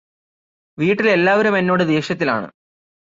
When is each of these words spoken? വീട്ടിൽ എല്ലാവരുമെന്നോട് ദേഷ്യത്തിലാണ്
വീട്ടിൽ 0.77 1.07
എല്ലാവരുമെന്നോട് 1.09 1.83
ദേഷ്യത്തിലാണ് 1.83 2.47